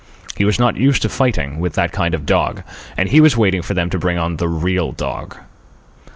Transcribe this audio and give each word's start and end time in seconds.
He 0.35 0.45
was 0.45 0.57
not 0.57 0.77
used 0.77 1.03
to 1.03 1.09
fighting 1.09 1.59
with 1.59 1.73
that 1.73 1.91
kind 1.91 2.15
of 2.15 2.25
dog, 2.25 2.63
and 2.97 3.07
he 3.07 3.21
was 3.21 3.37
waiting 3.37 3.61
for 3.61 3.75
them 3.75 3.91
to 3.91 3.99
bring 3.99 4.17
on 4.17 4.37
the 4.37 4.47
real 4.49 4.91
dog. 4.91 5.37